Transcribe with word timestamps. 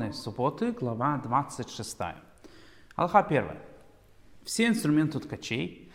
Законы 0.00 0.12
субботы, 0.14 0.72
глава 0.72 1.20
26. 1.22 1.98
Алха 2.96 3.18
1. 3.18 3.44
Все 4.44 4.66
инструменты 4.68 5.18
ткачей, 5.20 5.92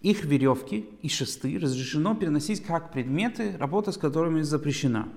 их 0.00 0.24
веревки 0.24 0.88
и 1.00 1.08
шесты 1.08 1.56
разрешено 1.56 2.16
переносить 2.16 2.64
как 2.64 2.92
предметы, 2.92 3.56
работа 3.56 3.92
с 3.92 3.98
которыми 3.98 4.40
запрещена. 4.40 5.08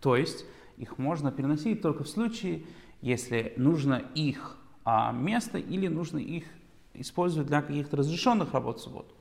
То 0.00 0.16
есть 0.16 0.46
их 0.78 0.96
можно 0.96 1.30
переносить 1.30 1.82
только 1.82 2.04
в 2.04 2.08
случае, 2.08 2.64
если 3.02 3.52
нужно 3.58 4.02
их 4.14 4.56
а, 4.84 5.12
место 5.12 5.58
или 5.58 5.88
нужно 5.88 6.18
их 6.18 6.44
использовать 6.94 7.48
для 7.48 7.60
каких-то 7.60 7.98
разрешенных 7.98 8.54
работ 8.54 8.78
в 8.78 8.84
субботу. 8.84 9.14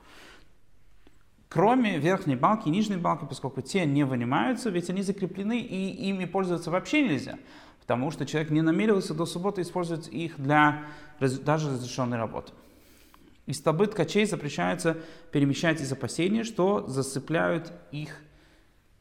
Кроме 1.50 1.98
верхней 1.98 2.36
балки 2.36 2.68
и 2.70 2.72
нижней 2.72 2.98
балки, 2.98 3.26
поскольку 3.28 3.62
те 3.62 3.86
не 3.86 4.06
вынимаются, 4.06 4.70
ведь 4.70 4.90
они 4.90 5.02
закреплены 5.02 5.60
и 5.60 6.10
ими 6.10 6.26
пользоваться 6.26 6.70
вообще 6.70 7.02
нельзя, 7.02 7.40
потому 7.90 8.12
что 8.12 8.24
человек 8.24 8.52
не 8.52 8.62
намерился 8.62 9.16
до 9.16 9.26
субботы 9.26 9.64
использовать 9.64 10.10
их 10.10 10.40
для 10.40 10.86
даже 11.20 11.72
разрешенной 11.72 12.20
работы. 12.20 12.54
Из 13.48 13.58
столбы 13.58 13.88
ткачей 13.88 14.28
запрещается 14.28 14.96
перемещать 15.32 15.82
из 15.82 15.92
опасения, 15.92 16.44
что 16.44 16.86
засыпляют 16.86 17.74
их 17.92 18.16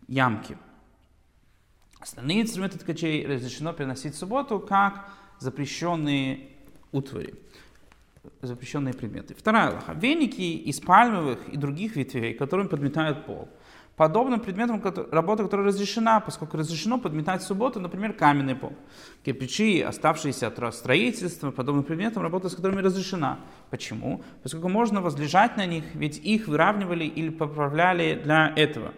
ямки. 0.07 0.57
Остальные 2.01 2.41
инструменты 2.41 2.79
ткачей 2.79 3.27
разрешено 3.27 3.75
переносить 3.75 4.15
в 4.15 4.19
субботу 4.19 4.59
как 4.59 5.07
запрещенные 5.39 6.49
утвари 6.91 7.35
запрещенные 8.41 8.95
предметы. 8.95 9.35
Вторая 9.35 9.73
лоха. 9.73 9.93
Веники 9.93 10.41
из 10.41 10.81
пальмовых 10.81 11.49
и 11.49 11.57
других 11.57 11.97
ветвей, 11.97 12.35
которыми 12.35 12.69
подметают 12.69 13.27
пол. 13.27 13.49
Подобным 13.99 14.39
предметом 14.39 14.81
работа, 15.11 15.43
которая 15.43 15.67
разрешена, 15.67 16.21
поскольку 16.21 16.57
разрешено 16.57 16.99
подметать 16.99 17.43
в 17.43 17.45
субботу, 17.45 17.81
например, 17.81 18.13
каменный 18.13 18.55
пол. 18.55 18.73
Кирпичи, 19.25 19.81
оставшиеся 19.81 20.47
от 20.47 20.75
строительства, 20.75 21.51
подобным 21.51 21.83
предметом 21.83 22.23
работа 22.23 22.49
с 22.49 22.55
которыми 22.55 22.81
разрешена. 22.81 23.41
Почему? 23.71 24.23
Поскольку 24.45 24.69
можно 24.69 25.01
возлежать 25.01 25.57
на 25.57 25.67
них, 25.67 25.85
ведь 25.95 26.17
их 26.19 26.47
выравнивали 26.47 27.07
или 27.07 27.31
поправляли 27.31 28.21
для 28.23 28.53
этого. 28.55 28.93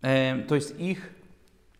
Э, 0.00 0.44
то 0.48 0.54
есть 0.54 0.80
их 0.80 1.10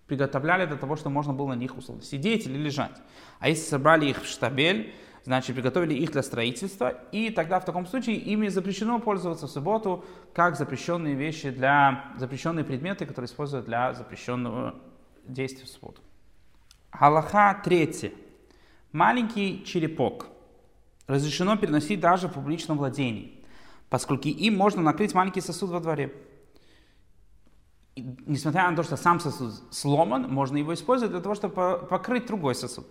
приготовляли 0.07 0.67
для 0.67 0.77
того, 0.77 0.97
чтобы 0.97 1.15
можно 1.15 1.33
было 1.33 1.49
на 1.49 1.57
них 1.57 1.79
условно 1.79 2.03
сидеть 2.03 2.47
или 2.47 2.59
лежать. 2.59 3.01
А 3.39 3.49
если 3.49 3.65
собрали 3.65 4.11
их 4.11 4.23
в 4.23 4.27
штабель, 4.27 4.93
значит, 5.25 5.55
приготовили 5.55 5.95
их 5.95 6.13
для 6.13 6.23
строительства, 6.23 6.91
и 7.13 7.31
тогда 7.31 7.61
в 7.61 7.65
таком 7.65 7.87
случае 7.87 8.17
ими 8.17 8.49
запрещено 8.49 8.99
пользоваться 8.99 9.47
в 9.47 9.51
субботу 9.51 10.05
как 10.33 10.57
запрещенные 10.57 11.15
вещи 11.15 11.51
для, 11.51 12.13
запрещенные 12.17 12.65
предметы, 12.65 13.07
которые 13.07 13.27
используют 13.27 13.67
для 13.67 13.93
запрещенного 13.95 14.75
действия 15.27 15.67
в 15.67 15.69
субботу. 15.69 16.01
Галаха 16.93 17.61
третье. 17.65 18.13
Маленький 18.93 19.65
черепок 19.65 20.27
разрешено 21.07 21.57
переносить 21.57 22.01
даже 22.01 22.29
в 22.29 22.33
публичном 22.33 22.79
владении, 22.79 23.45
поскольку 23.89 24.29
им 24.29 24.57
можно 24.57 24.83
накрыть 24.83 25.15
маленький 25.15 25.41
сосуд 25.41 25.71
во 25.71 25.81
дворе. 25.81 26.13
И, 27.95 28.03
несмотря 28.27 28.71
на 28.71 28.77
то, 28.77 28.83
что 28.83 28.97
сам 28.97 29.21
сосуд 29.21 29.55
сломан, 29.71 30.29
можно 30.29 30.57
его 30.57 30.75
использовать 30.75 31.13
для 31.13 31.21
того, 31.21 31.35
чтобы 31.35 31.87
покрыть 31.89 32.27
другой 32.27 32.55
сосуд. 32.55 32.87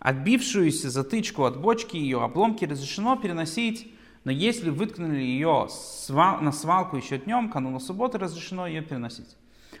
Отбившуюся 0.00 0.90
затычку 0.90 1.44
от 1.44 1.60
бочки, 1.60 1.96
ее 1.96 2.22
обломки 2.22 2.64
разрешено 2.64 3.16
переносить, 3.16 3.92
но 4.24 4.30
если 4.30 4.70
выткнули 4.70 5.18
ее 5.18 5.68
на 6.08 6.52
свалку 6.52 6.96
еще 6.96 7.18
днем, 7.18 7.50
кануна 7.50 7.80
субботы, 7.80 8.18
разрешено 8.18 8.66
ее 8.66 8.82
переносить. 8.82 9.36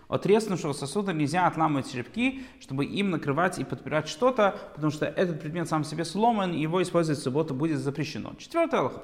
От 0.08 0.22
треснувшего 0.22 0.72
сосуда 0.72 1.12
нельзя 1.12 1.46
отламывать 1.46 1.92
черепки, 1.92 2.42
чтобы 2.60 2.86
им 2.86 3.10
накрывать 3.10 3.58
и 3.58 3.64
подпирать 3.64 4.08
что-то, 4.08 4.58
потому 4.74 4.90
что 4.90 5.04
этот 5.04 5.40
предмет 5.40 5.68
сам 5.68 5.84
себе 5.84 6.04
сломан, 6.04 6.54
и 6.54 6.60
его 6.60 6.82
использовать 6.82 7.20
в 7.20 7.22
субботу 7.22 7.54
будет 7.54 7.78
запрещено. 7.78 8.32
Четвертое 8.38 8.80
аллаха. 8.80 9.02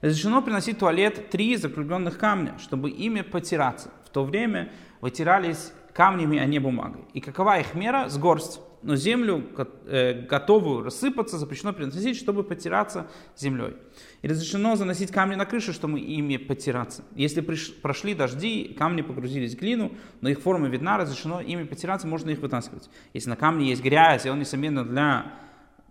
Разрешено 0.00 0.42
приносить 0.42 0.76
в 0.76 0.80
туалет 0.80 1.30
три 1.30 1.56
закругленных 1.56 2.18
камня, 2.18 2.56
чтобы 2.58 2.90
ими 2.90 3.22
потираться. 3.22 3.90
В 4.06 4.10
то 4.10 4.24
время 4.24 4.70
вытирались 5.00 5.72
камнями, 5.92 6.38
а 6.38 6.46
не 6.46 6.60
бумагой. 6.60 7.02
И 7.14 7.20
какова 7.20 7.58
их 7.58 7.74
мера? 7.74 8.08
С 8.08 8.16
горсть 8.16 8.60
но 8.84 8.96
землю, 8.96 9.42
э, 9.86 10.26
готовую 10.26 10.84
рассыпаться, 10.84 11.38
запрещено 11.38 11.72
приносить, 11.72 12.18
чтобы 12.18 12.44
потираться 12.44 13.08
землей. 13.34 13.76
И 14.20 14.28
разрешено 14.28 14.76
заносить 14.76 15.10
камни 15.10 15.34
на 15.36 15.46
крышу, 15.46 15.72
чтобы 15.72 16.00
ими 16.00 16.36
потираться. 16.36 17.02
Если 17.16 17.40
прошли 17.40 18.14
дожди, 18.14 18.76
камни 18.78 19.00
погрузились 19.00 19.54
в 19.54 19.58
глину, 19.58 19.92
но 20.20 20.28
их 20.28 20.40
форма 20.40 20.68
видна, 20.68 20.98
разрешено 20.98 21.40
ими 21.40 21.64
потираться, 21.64 22.06
можно 22.06 22.28
их 22.28 22.40
вытаскивать. 22.40 22.90
Если 23.14 23.30
на 23.30 23.36
камне 23.36 23.70
есть 23.70 23.82
грязь, 23.82 24.26
и 24.26 24.28
он, 24.28 24.38
несомненно, 24.38 24.84
для 24.84 25.32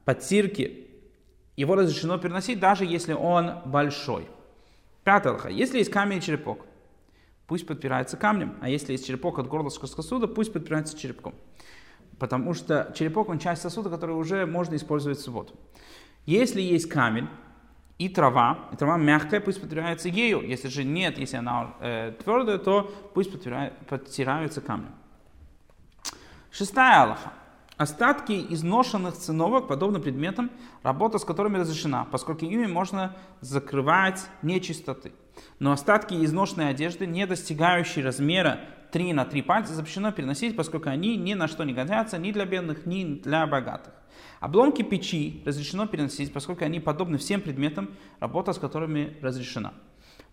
подтирки, 0.06 0.88
его 1.58 1.76
разрешено 1.76 2.20
переносить, 2.20 2.60
даже 2.60 2.86
если 2.86 3.14
он 3.14 3.54
большой. 3.66 4.28
Пятое 5.04 5.50
Если 5.50 5.80
есть 5.80 5.90
камень 5.90 6.20
и 6.20 6.22
черепок, 6.22 6.66
пусть 7.48 7.66
подпирается 7.66 8.18
камнем, 8.18 8.56
а 8.62 8.70
если 8.70 8.92
есть 8.92 9.08
черепок 9.08 9.40
от 9.40 9.48
горлышка 9.48 9.88
сосуда, 9.88 10.28
пусть 10.28 10.54
подпирается 10.54 10.98
черепком 10.98 11.34
потому 12.24 12.54
что 12.54 12.90
черепок, 12.96 13.28
он 13.28 13.38
часть 13.38 13.64
сосуда, 13.64 13.90
который 13.90 14.16
уже 14.16 14.46
можно 14.46 14.78
использовать 14.78 15.18
в 15.18 15.22
субботу. 15.22 15.54
Если 16.26 16.62
есть 16.62 16.88
камень 16.88 17.28
и 17.98 18.08
трава, 18.08 18.70
и 18.72 18.78
трава 18.78 18.96
мягкая, 18.96 19.42
пусть 19.42 19.60
подтирается 19.60 20.08
ею. 20.08 20.40
Если 20.40 20.70
же 20.70 20.86
нет, 20.86 21.18
если 21.18 21.36
она 21.36 21.74
э, 21.82 22.14
твердая, 22.24 22.60
то 22.60 22.90
пусть 23.14 23.30
подтираются 23.30 24.62
камнем. 24.62 24.94
Шестая 26.50 27.02
Аллаха. 27.02 27.34
Остатки 27.76 28.46
изношенных 28.54 29.16
циновок, 29.16 29.68
подобно 29.68 30.00
предметам, 30.00 30.50
работа 30.82 31.18
с 31.18 31.26
которыми 31.26 31.58
разрешена, 31.58 32.08
поскольку 32.10 32.46
ими 32.46 32.68
можно 32.68 33.18
закрывать 33.42 34.26
нечистоты. 34.44 35.12
Но 35.60 35.74
остатки 35.74 36.14
изношенной 36.14 36.70
одежды, 36.70 37.06
не 37.06 37.28
достигающие 37.28 38.06
размера 38.06 38.62
3 38.94 39.14
на 39.14 39.26
3 39.26 39.42
пальца, 39.42 39.74
запрещено 39.74 40.12
переносить, 40.12 40.56
поскольку 40.56 40.88
они 40.88 41.18
ни 41.18 41.34
на 41.34 41.48
что 41.48 41.64
не 41.64 41.74
годятся, 41.74 42.20
ни 42.20 42.32
для 42.32 42.46
бедных, 42.46 42.86
ни 42.86 43.04
для 43.04 43.48
богатых. 43.48 43.92
Обломки 44.40 44.84
печи 44.84 45.42
разрешено 45.46 45.88
переносить, 45.88 46.32
поскольку 46.32 46.64
они 46.64 46.80
подобны 46.80 47.18
всем 47.18 47.42
предметам, 47.42 47.90
работа 48.20 48.54
с 48.54 48.60
которыми 48.60 49.18
разрешена. 49.22 49.74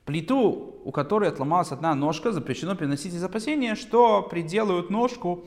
Плиту, 0.05 0.81
у 0.85 0.93
которой 0.93 1.31
отломалась 1.31 1.73
одна 1.73 1.95
ножка, 1.95 2.33
запрещено 2.33 2.75
переносить 2.75 3.15
из 3.15 3.25
опасения, 3.25 3.75
что 3.77 4.23
приделают 4.23 4.91
ножку 4.91 5.45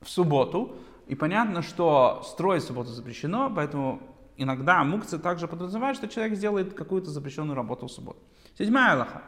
в 0.00 0.10
субботу. 0.10 0.74
И 1.06 1.14
понятно, 1.14 1.62
что 1.62 2.22
строить 2.24 2.64
в 2.64 2.66
субботу 2.66 2.90
запрещено, 2.90 3.52
поэтому 3.54 4.00
иногда 4.36 4.82
мукция 4.82 5.20
также 5.20 5.46
подразумевает, 5.46 5.96
что 5.96 6.08
человек 6.08 6.36
сделает 6.36 6.74
какую-то 6.74 7.10
запрещенную 7.10 7.54
работу 7.54 7.86
в 7.86 7.92
субботу. 7.92 8.18
Седьмая 8.58 8.94
Аллаха. 8.94 9.22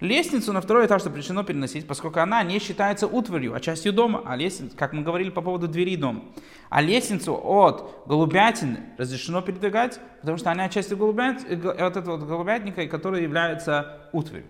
Лестницу 0.00 0.52
на 0.52 0.60
второй 0.60 0.86
этаж 0.86 1.02
запрещено 1.02 1.42
переносить, 1.42 1.88
поскольку 1.88 2.20
она 2.20 2.44
не 2.44 2.60
считается 2.60 3.08
утварью, 3.08 3.54
а 3.54 3.60
частью 3.60 3.92
дома, 3.92 4.22
а 4.24 4.36
лестницу, 4.36 4.76
как 4.76 4.92
мы 4.92 5.02
говорили 5.02 5.30
по 5.30 5.42
поводу 5.42 5.66
двери 5.66 5.96
дома. 5.96 6.22
А 6.70 6.80
лестницу 6.80 7.34
от 7.34 8.04
голубятины 8.06 8.80
разрешено 8.96 9.42
передвигать, 9.42 9.98
потому 10.20 10.38
что 10.38 10.52
она 10.52 10.68
часть 10.68 10.94
голубят, 10.94 11.44
э, 11.48 11.56
от 11.56 11.96
этого 11.96 12.16
голубятника, 12.16 12.86
который 12.86 13.24
является 13.24 14.08
утварью. 14.12 14.46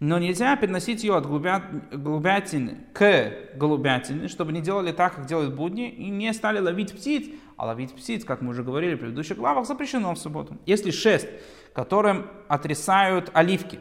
Но 0.00 0.18
нельзя 0.18 0.56
переносить 0.56 1.02
ее 1.02 1.16
от 1.16 1.26
голубят, 1.26 1.64
голубятины 1.90 2.78
к 2.94 3.32
голубятине, 3.56 4.28
чтобы 4.28 4.52
не 4.52 4.62
делали 4.62 4.92
так, 4.92 5.16
как 5.16 5.26
делают 5.26 5.54
будни, 5.54 5.90
и 5.90 6.08
не 6.08 6.32
стали 6.32 6.60
ловить 6.60 6.94
птиц. 6.94 7.28
А 7.56 7.66
ловить 7.66 7.92
птиц, 7.92 8.24
как 8.24 8.40
мы 8.40 8.50
уже 8.50 8.62
говорили 8.62 8.94
в 8.94 9.00
предыдущих 9.00 9.36
главах, 9.36 9.66
запрещено 9.66 10.14
в 10.14 10.18
субботу. 10.18 10.56
Если 10.64 10.92
шест, 10.92 11.28
которым 11.74 12.28
отрисают 12.46 13.30
оливки, 13.34 13.80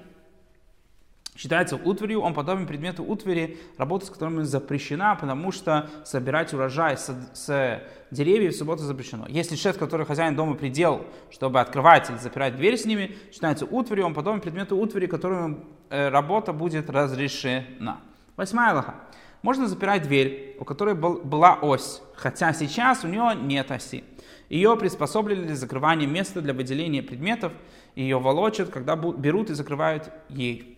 считается 1.38 1.76
утварью, 1.76 2.22
он 2.22 2.34
подобен 2.34 2.66
предмету 2.66 3.04
утвари, 3.04 3.58
работа 3.78 4.08
с 4.08 4.10
которыми 4.10 4.42
запрещена, 4.42 5.16
потому 5.16 5.52
что 5.52 5.90
собирать 6.04 6.54
урожай 6.54 6.98
с, 6.98 7.14
с 7.34 7.82
деревьев 8.10 8.54
в 8.54 8.58
субботу 8.58 8.84
запрещено. 8.84 9.26
Если 9.30 9.56
шест, 9.56 9.78
который 9.78 10.06
хозяин 10.06 10.36
дома 10.36 10.56
предел, 10.56 11.06
чтобы 11.30 11.60
открывать 11.62 12.10
или 12.10 12.18
запирать 12.18 12.56
дверь 12.56 12.78
с 12.78 12.86
ними, 12.86 13.16
считается 13.32 13.66
утварью, 13.66 14.08
он 14.08 14.14
подобен 14.14 14.42
предмету 14.42 14.76
утвари, 14.78 15.06
которым 15.06 15.66
э, 15.90 16.10
работа 16.10 16.54
будет 16.54 16.90
разрешена. 16.90 18.02
Восьмая 18.36 18.74
лоха. 18.74 18.96
Можно 19.44 19.68
запирать 19.68 20.04
дверь, 20.04 20.58
у 20.60 20.66
которой 20.66 20.96
был, 20.96 21.20
была 21.20 21.60
ось, 21.62 22.02
хотя 22.16 22.52
сейчас 22.54 23.04
у 23.04 23.08
нее 23.08 23.34
нет 23.40 23.72
оси. 23.72 24.04
Ее 24.50 24.76
приспособили 24.78 25.44
для 25.44 25.56
закрывания 25.56 26.08
места 26.08 26.42
для 26.42 26.54
выделения 26.54 27.04
предметов, 27.04 27.54
ее 27.96 28.20
волочат, 28.20 28.70
когда 28.70 28.96
берут 28.96 29.50
и 29.52 29.54
закрывают 29.54 30.12
ей 30.30 30.77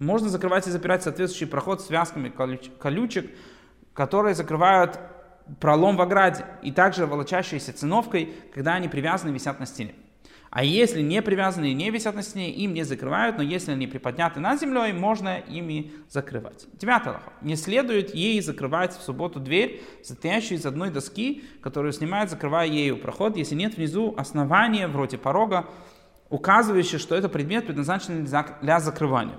можно 0.00 0.28
закрывать 0.28 0.66
и 0.66 0.70
запирать 0.70 1.02
соответствующий 1.02 1.46
проход 1.46 1.80
связками 1.82 2.30
колючек, 2.30 3.30
которые 3.94 4.34
закрывают 4.34 4.98
пролом 5.60 5.96
в 5.96 6.02
ограде, 6.02 6.44
и 6.62 6.72
также 6.72 7.06
волочащиеся 7.06 7.72
циновкой, 7.72 8.32
когда 8.54 8.74
они 8.74 8.88
привязаны 8.88 9.30
и 9.30 9.34
висят 9.34 9.60
на 9.60 9.66
стене. 9.66 9.94
А 10.50 10.64
если 10.64 11.00
не 11.00 11.22
привязаны 11.22 11.70
и 11.70 11.74
не 11.74 11.90
висят 11.90 12.16
на 12.16 12.22
стене, 12.22 12.50
им 12.50 12.74
не 12.74 12.82
закрывают, 12.82 13.36
но 13.36 13.42
если 13.42 13.70
они 13.70 13.86
приподняты 13.86 14.40
над 14.40 14.60
землей, 14.60 14.92
можно 14.92 15.38
ими 15.38 15.92
закрывать. 16.08 16.66
Девятый 16.72 17.12
лоха. 17.12 17.32
Не 17.40 17.54
следует 17.54 18.14
ей 18.14 18.40
закрывать 18.40 18.96
в 18.96 19.02
субботу 19.02 19.38
дверь, 19.38 19.80
состоящую 20.02 20.58
из 20.58 20.66
одной 20.66 20.90
доски, 20.90 21.44
которую 21.62 21.92
снимают, 21.92 22.30
закрывая 22.30 22.66
ею 22.66 22.96
проход, 22.96 23.36
если 23.36 23.54
нет 23.54 23.76
внизу 23.76 24.14
основания, 24.18 24.88
вроде 24.88 25.18
порога, 25.18 25.66
указывающее, 26.30 26.98
что 26.98 27.14
это 27.14 27.28
предмет 27.28 27.66
предназначен 27.66 28.24
для 28.24 28.80
закрывания. 28.80 29.36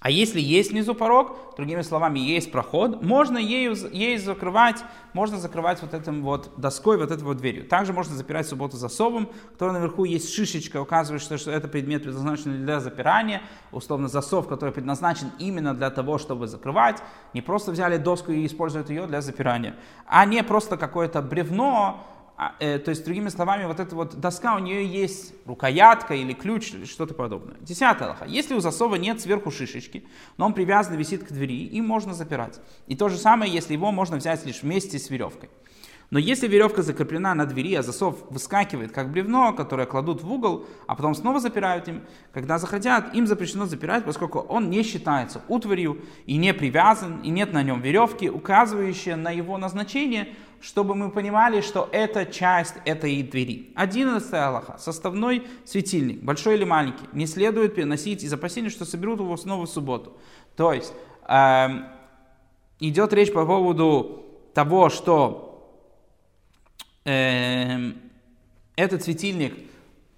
А 0.00 0.10
если 0.10 0.40
есть 0.40 0.70
внизу 0.70 0.94
порог, 0.94 1.54
другими 1.58 1.82
словами, 1.82 2.18
есть 2.20 2.50
проход, 2.50 3.02
можно 3.02 3.36
ею, 3.36 3.76
ей 3.92 4.16
закрывать, 4.16 4.82
можно 5.12 5.36
закрывать 5.36 5.82
вот 5.82 5.92
этим 5.92 6.22
вот 6.22 6.52
доской, 6.56 6.96
вот 6.96 7.10
этой 7.10 7.22
вот 7.22 7.36
дверью. 7.36 7.66
Также 7.66 7.92
можно 7.92 8.16
запирать 8.16 8.48
субботу 8.48 8.78
засовом, 8.78 9.28
который 9.52 9.72
наверху 9.72 10.04
есть 10.04 10.32
шишечка, 10.32 10.80
указывающая, 10.80 11.36
что 11.36 11.50
это 11.50 11.68
предмет 11.68 12.04
предназначен 12.04 12.64
для 12.64 12.80
запирания, 12.80 13.42
условно 13.72 14.08
засов, 14.08 14.48
который 14.48 14.72
предназначен 14.72 15.32
именно 15.38 15.74
для 15.74 15.90
того, 15.90 16.16
чтобы 16.16 16.46
закрывать. 16.46 17.02
Не 17.34 17.42
просто 17.42 17.70
взяли 17.70 17.98
доску 17.98 18.32
и 18.32 18.46
используют 18.46 18.88
ее 18.88 19.06
для 19.06 19.20
запирания, 19.20 19.76
а 20.06 20.24
не 20.24 20.42
просто 20.42 20.78
какое-то 20.78 21.20
бревно, 21.20 22.06
то 22.58 22.82
есть, 22.86 23.04
другими 23.04 23.28
словами, 23.28 23.66
вот 23.66 23.80
эта 23.80 23.94
вот 23.94 24.14
доска, 24.18 24.56
у 24.56 24.58
нее 24.60 24.86
есть 24.86 25.34
рукоятка 25.44 26.14
или 26.14 26.32
ключ, 26.32 26.72
или 26.72 26.86
что-то 26.86 27.12
подобное. 27.12 27.56
Десятая 27.60 28.08
лоха. 28.08 28.24
Если 28.24 28.54
у 28.54 28.60
засова 28.60 28.94
нет 28.94 29.20
сверху 29.20 29.50
шишечки, 29.50 30.06
но 30.38 30.46
он 30.46 30.54
привязан, 30.54 30.96
висит 30.96 31.24
к 31.24 31.32
двери, 31.32 31.66
им 31.66 31.86
можно 31.86 32.14
запирать. 32.14 32.58
И 32.86 32.96
то 32.96 33.10
же 33.10 33.18
самое, 33.18 33.52
если 33.52 33.74
его 33.74 33.92
можно 33.92 34.16
взять 34.16 34.46
лишь 34.46 34.62
вместе 34.62 34.98
с 34.98 35.10
веревкой. 35.10 35.50
Но 36.10 36.18
если 36.18 36.48
веревка 36.48 36.82
закреплена 36.82 37.34
на 37.36 37.46
двери, 37.46 37.74
а 37.74 37.82
засов 37.82 38.16
выскакивает, 38.30 38.90
как 38.90 39.12
бревно, 39.12 39.52
которое 39.52 39.86
кладут 39.86 40.24
в 40.24 40.32
угол, 40.32 40.66
а 40.88 40.96
потом 40.96 41.14
снова 41.14 41.38
запирают 41.38 41.86
им, 41.86 42.02
когда 42.32 42.58
захотят, 42.58 43.14
им 43.14 43.28
запрещено 43.28 43.66
запирать, 43.66 44.04
поскольку 44.04 44.40
он 44.40 44.70
не 44.70 44.82
считается 44.82 45.42
утварью 45.46 46.02
и 46.26 46.36
не 46.36 46.52
привязан, 46.52 47.20
и 47.20 47.30
нет 47.30 47.52
на 47.52 47.62
нем 47.62 47.80
веревки, 47.80 48.28
указывающие 48.28 49.14
на 49.14 49.30
его 49.30 49.56
назначение, 49.56 50.34
чтобы 50.60 50.94
мы 50.94 51.10
понимали, 51.10 51.62
что 51.62 51.88
это 51.90 52.26
часть 52.26 52.74
этой 52.84 53.22
двери. 53.22 53.72
Одиннадцатая 53.74 54.48
Аллаха. 54.48 54.76
Составной 54.78 55.46
светильник, 55.64 56.22
большой 56.22 56.56
или 56.56 56.64
маленький, 56.64 57.06
не 57.12 57.26
следует 57.26 57.74
переносить 57.74 58.22
из 58.22 58.32
опасения, 58.32 58.68
что 58.68 58.84
соберут 58.84 59.20
его 59.20 59.36
снова 59.36 59.66
в 59.66 59.70
субботу. 59.70 60.16
То 60.56 60.72
есть 60.72 60.92
эм, 61.26 61.86
идет 62.78 63.12
речь 63.12 63.32
по 63.32 63.46
поводу 63.46 64.24
того, 64.52 64.90
что 64.90 65.72
э, 67.04 67.92
этот 68.76 69.02
светильник, 69.02 69.69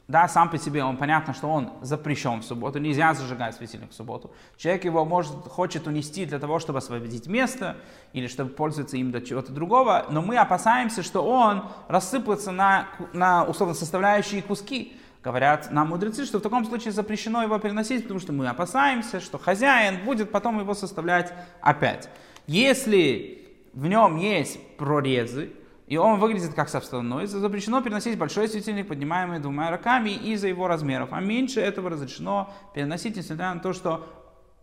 да, 0.09 0.29
сам 0.29 0.51
по 0.51 0.59
себе, 0.59 0.83
он 0.85 0.97
понятно, 0.97 1.33
что 1.33 1.49
он 1.49 1.71
запрещен 1.81 2.41
в 2.41 2.45
субботу, 2.45 2.79
нельзя 2.79 3.15
зажигать 3.15 3.55
светильник 3.55 3.91
в 3.91 3.95
субботу. 3.95 4.33
Человек 4.57 4.85
его 4.85 5.05
может, 5.05 5.33
хочет 5.49 5.87
унести 5.87 6.27
для 6.27 6.39
того, 6.39 6.59
чтобы 6.59 6.79
освободить 6.79 7.27
место, 7.29 7.77
или 8.13 8.27
чтобы 8.27 8.51
пользоваться 8.51 8.97
им 8.97 9.11
для 9.11 9.21
чего-то 9.21 9.53
другого, 9.53 10.07
но 10.11 10.21
мы 10.21 10.37
опасаемся, 10.37 11.03
что 11.03 11.25
он 11.25 11.65
рассыпается 11.89 12.51
на, 12.51 12.89
на 13.13 13.45
условно 13.45 13.75
составляющие 13.75 14.43
куски. 14.43 14.97
Говорят 15.23 15.71
нам 15.71 15.91
мудрецы, 15.91 16.25
что 16.25 16.41
в 16.41 16.43
таком 16.43 16.65
случае 16.65 16.91
запрещено 16.93 17.45
его 17.45 17.57
переносить, 17.59 18.03
потому 18.03 18.19
что 18.19 18.33
мы 18.33 18.49
опасаемся, 18.49 19.21
что 19.21 19.39
хозяин 19.39 20.05
будет 20.05 20.33
потом 20.33 20.59
его 20.59 20.75
составлять 20.75 21.33
опять. 21.61 22.09
Если 22.49 23.55
в 23.73 23.87
нем 23.87 24.17
есть 24.17 24.59
прорезы, 24.77 25.53
и 25.93 25.99
он 25.99 26.19
выглядит 26.19 26.55
как 26.55 26.71
составной, 26.71 27.27
запрещено 27.27 27.83
переносить 27.83 28.17
большой 28.17 28.49
светильник, 28.49 28.89
поднимаемый 28.89 29.41
двумя 29.41 29.71
руками 29.71 30.09
из-за 30.09 30.49
его 30.49 30.67
размеров, 30.67 31.11
а 31.13 31.21
меньше 31.21 31.61
этого 31.61 31.91
разрешено 31.91 32.51
переносить, 32.75 33.15
несмотря 33.15 33.53
на 33.53 33.61
то, 33.61 33.75
что 33.75 34.09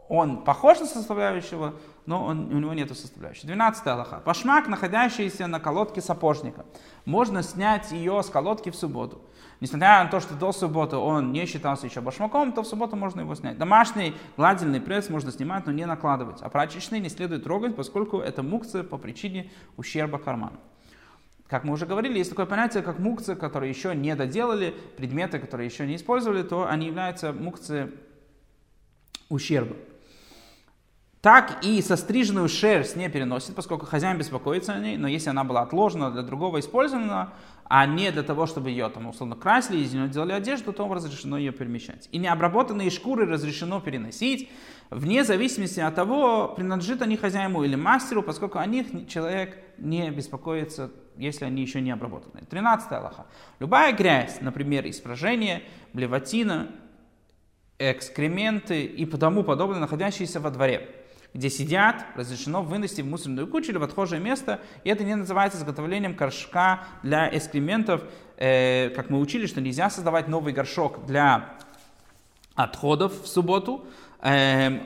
он 0.07 0.43
похож 0.43 0.79
на 0.79 0.87
составляющего, 0.87 1.75
но 2.07 2.25
он, 2.25 2.51
у 2.51 2.57
него 2.57 2.73
нет 2.73 2.89
составляющей. 2.97 3.45
12 3.45 3.85
Аллаха. 3.85 4.23
Пашмак, 4.25 4.67
находящийся 4.67 5.45
на 5.45 5.59
колодке 5.59 6.01
сапожника. 6.01 6.65
Можно 7.05 7.43
снять 7.43 7.91
ее 7.91 8.23
с 8.23 8.29
колодки 8.31 8.71
в 8.71 8.75
субботу. 8.75 9.21
Несмотря 9.59 10.03
на 10.03 10.09
то, 10.09 10.19
что 10.19 10.33
до 10.33 10.51
субботы 10.51 10.95
он 10.95 11.31
не 11.31 11.45
считался 11.45 11.85
еще 11.85 12.01
башмаком, 12.01 12.53
то 12.53 12.63
в 12.63 12.67
субботу 12.67 12.95
можно 12.95 13.21
его 13.21 13.35
снять. 13.35 13.59
Домашний 13.59 14.15
гладильный 14.35 14.81
пресс 14.81 15.09
можно 15.11 15.31
снимать, 15.31 15.67
но 15.67 15.73
не 15.73 15.85
накладывать. 15.85 16.41
А 16.41 16.49
прачечный 16.49 16.99
не 16.99 17.09
следует 17.09 17.43
трогать, 17.43 17.75
поскольку 17.75 18.17
это 18.17 18.41
мукция 18.41 18.81
по 18.83 18.97
причине 18.97 19.51
ущерба 19.77 20.17
карману. 20.17 20.57
Как 21.49 21.63
мы 21.63 21.73
уже 21.73 21.87
говорили, 21.87 22.19
есть 22.19 22.29
такое 22.29 22.45
понятие, 22.45 22.83
как 22.83 22.99
мукцы, 22.99 23.35
которые 23.35 23.71
еще 23.71 23.95
не 23.95 24.15
доделали, 24.15 24.75
предметы, 24.97 25.39
которые 25.39 25.67
еще 25.67 25.87
не 25.87 25.95
использовали, 25.95 26.43
то 26.43 26.67
они 26.67 26.87
являются 26.87 27.33
мукцы 27.33 27.91
ущерба. 29.29 29.75
Так 31.21 31.65
и 31.65 31.81
состриженную 31.81 32.47
шерсть 32.47 32.95
не 32.95 33.09
переносит, 33.09 33.55
поскольку 33.55 33.87
хозяин 33.87 34.17
беспокоится 34.17 34.73
о 34.73 34.79
ней, 34.79 34.95
но 34.95 35.07
если 35.07 35.31
она 35.31 35.43
была 35.43 35.63
отложена 35.63 36.11
для 36.11 36.21
другого 36.21 36.59
использования, 36.59 37.29
а 37.65 37.85
не 37.87 38.11
для 38.11 38.23
того, 38.23 38.45
чтобы 38.45 38.69
ее 38.69 38.87
там 38.87 39.07
условно 39.07 39.35
красили, 39.35 39.79
из 39.79 39.91
нее 39.91 40.07
делали 40.07 40.31
одежду, 40.31 40.71
то 40.71 40.91
разрешено 40.93 41.37
ее 41.37 41.51
перемещать. 41.51 42.07
И 42.11 42.19
необработанные 42.19 42.89
шкуры 42.89 43.25
разрешено 43.25 43.81
переносить, 43.81 44.49
вне 44.91 45.23
зависимости 45.23 45.79
от 45.79 45.95
того, 45.95 46.47
принадлежит 46.55 47.01
они 47.01 47.17
хозяину 47.17 47.63
или 47.63 47.75
мастеру, 47.75 48.23
поскольку 48.23 48.59
о 48.59 48.65
них 48.65 49.07
человек 49.07 49.57
не 49.77 50.09
беспокоится 50.11 50.89
если 51.19 51.45
они 51.45 51.61
еще 51.61 51.81
не 51.81 51.91
обработаны. 51.91 52.45
13 52.49 52.91
Аллаха. 52.93 53.25
Любая 53.59 53.93
грязь, 53.93 54.39
например, 54.41 54.87
испражение, 54.89 55.63
блевотина, 55.93 56.69
экскременты 57.77 58.83
и 58.83 59.05
тому 59.05 59.43
подобное, 59.43 59.79
находящиеся 59.79 60.39
во 60.39 60.49
дворе, 60.49 60.89
где 61.33 61.49
сидят, 61.49 62.05
разрешено 62.15 62.63
вынести 62.63 63.01
в 63.01 63.07
мусорную 63.07 63.47
кучу 63.47 63.71
или 63.71 63.77
в 63.77 63.83
отхожее 63.83 64.19
место, 64.19 64.59
и 64.83 64.89
это 64.89 65.03
не 65.03 65.15
называется 65.15 65.59
изготовлением 65.59 66.15
горшка 66.15 66.83
для 67.03 67.29
экскрементов, 67.35 68.03
э, 68.37 68.89
как 68.89 69.09
мы 69.09 69.19
учили, 69.19 69.45
что 69.45 69.61
нельзя 69.61 69.89
создавать 69.89 70.27
новый 70.27 70.53
горшок 70.53 71.05
для 71.05 71.55
отходов 72.55 73.23
в 73.23 73.27
субботу, 73.27 73.85
э, 74.21 74.79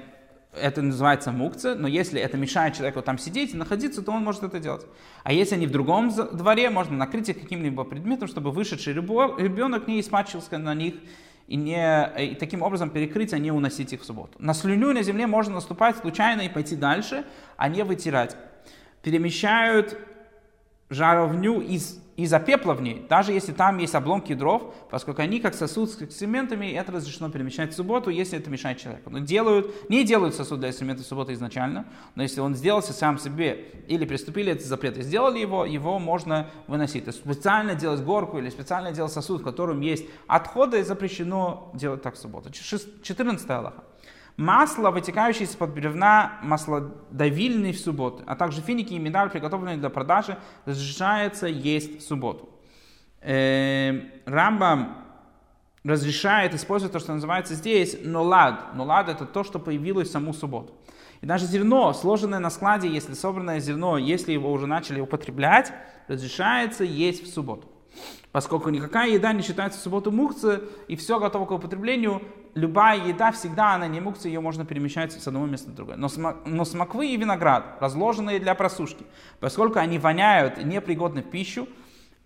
это 0.56 0.82
называется 0.82 1.32
мукция, 1.32 1.76
но 1.76 1.88
если 1.88 2.20
это 2.22 2.38
мешает 2.38 2.76
человеку 2.76 3.02
там 3.02 3.18
сидеть 3.18 3.54
и 3.54 3.58
находиться, 3.58 4.02
то 4.02 4.12
он 4.12 4.24
может 4.24 4.44
это 4.44 4.60
делать. 4.60 4.86
А 5.24 5.34
если 5.34 5.56
они 5.56 5.68
в 5.68 5.72
другом 5.72 6.12
дворе, 6.12 6.70
можно 6.70 6.96
накрыть 6.96 7.30
их 7.30 7.40
каким-либо 7.40 7.84
предметом, 7.84 8.28
чтобы 8.28 8.52
вышедший 8.52 8.94
ребенок 8.94 9.88
не 9.88 10.00
испачкался 10.00 10.58
на 10.58 10.74
них 10.74 10.96
и, 11.48 11.56
не, 11.56 12.12
и 12.20 12.36
таким 12.36 12.62
образом 12.62 12.90
перекрыть, 12.90 13.34
а 13.34 13.38
не 13.38 13.52
уносить 13.52 13.94
их 13.94 14.02
в 14.02 14.06
субботу. 14.06 14.34
На 14.40 14.54
слюню 14.54 14.94
на 14.94 15.04
земле 15.04 15.28
можно 15.28 15.56
наступать 15.56 15.98
случайно 15.98 16.42
и 16.42 16.50
пойти 16.50 16.76
дальше, 16.76 17.26
а 17.58 17.70
не 17.70 17.84
вытирать. 17.84 18.36
Перемещают 19.02 19.98
жаровню 20.90 21.62
из 21.62 22.03
из-за 22.16 22.40
пепла 22.40 22.74
в 22.74 22.82
ней, 22.82 23.06
даже 23.10 23.32
если 23.32 23.54
там 23.54 23.78
есть 23.80 23.96
обломки 23.96 24.34
дров, 24.34 24.74
поскольку 24.90 25.22
они 25.22 25.40
как 25.40 25.56
сосуд 25.56 25.90
с 25.90 25.96
цементами, 25.96 26.72
это 26.74 26.92
разрешено 26.92 27.30
перемещать 27.30 27.74
в 27.74 27.76
субботу, 27.76 28.10
если 28.10 28.38
это 28.38 28.50
мешает 28.50 28.78
человеку. 28.78 29.10
Но 29.10 29.20
делают, 29.20 29.90
не 29.90 30.04
делают 30.04 30.36
сосуд 30.36 30.60
для 30.60 30.70
эксперимента 30.70 31.04
в 31.04 31.06
субботу 31.06 31.34
изначально, 31.34 31.86
но 32.16 32.24
если 32.24 32.40
он 32.40 32.56
сделался 32.56 32.94
сам 32.94 33.18
себе 33.18 33.66
или 33.88 34.06
приступили 34.06 34.54
эти 34.54 34.64
запреты, 34.64 35.02
сделали 35.02 35.40
его, 35.40 35.66
его 35.66 35.98
можно 35.98 36.50
выносить. 36.68 37.06
То 37.06 37.10
есть 37.10 37.20
специально 37.20 37.74
делать 37.74 38.02
горку 38.02 38.38
или 38.38 38.50
специально 38.50 38.92
делать 38.92 39.12
сосуд, 39.12 39.42
в 39.42 39.44
котором 39.44 39.82
есть 39.82 40.06
отходы, 40.28 40.84
запрещено 40.84 41.72
делать 41.74 42.02
так 42.02 42.16
в 42.16 42.18
субботу. 42.18 42.52
14 42.52 43.50
Аллаха 43.50 43.84
масло, 44.38 44.92
вытекающее 44.92 45.46
из-под 45.46 45.74
бревна 45.74 46.40
маслодавильный 46.42 47.72
в 47.72 47.80
субботу, 47.80 48.24
а 48.26 48.36
также 48.36 48.62
финики 48.62 48.94
и 48.94 49.00
медаль, 49.00 49.30
приготовленные 49.30 49.78
для 49.78 49.90
продажи, 49.90 50.38
разрешается 50.66 51.48
есть 51.48 52.00
в 52.00 52.08
субботу. 52.08 52.50
Э, 53.22 54.02
Рамбам 54.26 54.98
разрешает 55.84 56.54
использовать 56.54 56.94
то, 56.94 57.00
что 57.00 57.14
называется 57.14 57.56
здесь 57.56 57.98
нолад. 58.02 58.74
Нолад 58.76 59.10
это 59.10 59.26
то, 59.26 59.44
что 59.44 59.60
появилось 59.60 60.10
в 60.10 60.12
саму 60.12 60.34
субботу. 60.34 60.74
И 61.22 61.26
даже 61.26 61.46
зерно, 61.46 61.94
сложенное 61.94 62.40
на 62.40 62.50
складе, 62.50 62.90
если 62.90 63.14
собранное 63.14 63.60
зерно, 63.60 63.98
если 63.98 64.34
его 64.34 64.52
уже 64.52 64.68
начали 64.68 65.00
употреблять, 65.00 65.72
разрешается 66.08 66.84
есть 66.84 67.24
в 67.24 67.34
субботу. 67.34 67.68
Поскольку 68.34 68.70
никакая 68.70 69.10
еда 69.12 69.32
не 69.32 69.44
считается 69.44 69.80
в 69.80 69.84
субботу 69.84 70.12
мукцы, 70.12 70.62
и 70.88 70.96
все 70.96 71.20
готово 71.20 71.46
к 71.46 71.52
употреблению, 71.52 72.24
любая 72.56 72.98
еда 73.08 73.32
всегда, 73.32 73.76
она 73.76 73.88
не 73.88 74.02
мукция, 74.02 74.30
ее 74.32 74.40
можно 74.40 74.66
перемещать 74.66 75.14
с 75.14 75.28
одного 75.28 75.46
места 75.46 75.70
на 75.70 75.76
другое. 75.76 75.98
Но, 75.98 76.10
сма, 76.10 76.38
но 76.46 76.66
смоквы 76.66 77.14
и 77.14 77.18
виноград, 77.18 77.78
разложенные 77.80 78.40
для 78.40 78.56
просушки, 78.56 79.06
поскольку 79.40 79.78
они 79.78 80.00
воняют 80.00 80.58
и 80.58 80.64
непригодны 80.64 81.22
в 81.22 81.30
пищу, 81.30 81.68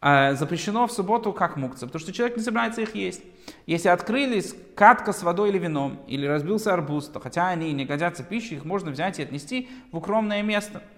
э, 0.02 0.36
запрещено 0.36 0.88
в 0.88 0.94
субботу 0.94 1.34
как 1.34 1.58
мукция, 1.58 1.88
потому 1.88 2.00
что 2.00 2.14
человек 2.14 2.38
не 2.38 2.44
собирается 2.44 2.82
их 2.82 2.96
есть. 2.96 3.22
Если 3.66 3.90
открылись 3.90 4.56
катка 4.76 5.12
с 5.12 5.24
водой 5.24 5.50
или 5.50 5.58
вином, 5.58 6.00
или 6.08 6.26
разбился 6.26 6.74
арбуз, 6.74 7.10
то 7.10 7.20
хотя 7.20 7.50
они 7.50 7.74
не 7.74 7.84
годятся 7.84 8.24
пищу, 8.24 8.56
их 8.56 8.64
можно 8.64 8.92
взять 8.92 9.20
и 9.20 9.24
отнести 9.24 9.70
в 9.92 9.98
укромное 9.98 10.42
место– 10.42 10.84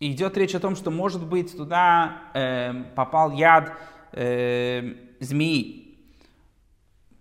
идет 0.00 0.36
речь 0.36 0.54
о 0.54 0.60
том, 0.60 0.76
что, 0.76 0.90
может 0.90 1.24
быть, 1.26 1.56
туда 1.56 2.22
э, 2.34 2.84
попал 2.94 3.32
яд 3.32 3.72
э, 4.12 4.94
змеи. 5.20 5.98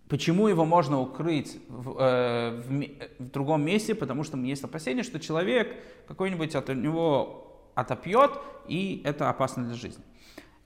Почему 0.09 0.47
его 0.47 0.65
можно 0.65 0.99
укрыть 0.99 1.57
в, 1.67 1.97
э, 1.99 2.61
в, 2.67 3.23
в 3.23 3.31
другом 3.31 3.65
месте? 3.65 3.95
Потому 3.95 4.23
что 4.23 4.37
есть 4.37 4.63
опасение, 4.63 5.03
что 5.03 5.19
человек 5.19 5.75
какой-нибудь 6.07 6.55
от 6.55 6.69
него 6.69 7.71
отопьет, 7.75 8.31
и 8.67 9.01
это 9.03 9.29
опасно 9.29 9.63
для 9.63 9.75
жизни. 9.75 10.03